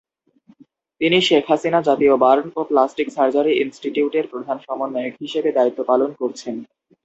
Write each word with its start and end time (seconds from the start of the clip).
তিনি 1.01 1.17
শেখ 1.21 1.43
হাসিনা 1.49 1.79
জাতীয় 1.87 2.13
বার্ন 2.17 2.45
ও 2.55 2.61
প্লাস্টিক 2.69 3.07
সার্জারি 3.15 3.51
ইনস্টিটিউটের 3.63 4.25
প্রধান 4.31 4.57
সমন্বয়ক 4.65 5.13
হিসেবে 5.23 5.49
দায়িত্ব 5.57 5.79
পালন 5.83 6.09
করছেন। 6.21 6.55